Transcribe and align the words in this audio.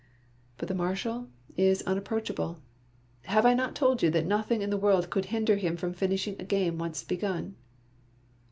But 0.57 0.67
the 0.67 0.73
Marshal 0.73 1.29
is 1.55 1.83
unapproachable. 1.83 2.59
Have 3.25 3.45
I 3.45 3.53
not 3.53 3.75
told 3.75 4.01
you 4.01 4.09
that 4.09 4.25
nothing 4.25 4.63
in 4.63 4.71
the 4.71 4.75
world 4.77 5.11
could 5.11 5.25
hinder 5.25 5.57
him 5.57 5.77
from 5.77 5.93
finishing 5.93 6.35
a 6.39 6.43
game 6.43 6.79
once 6.79 7.03
begun? 7.03 7.55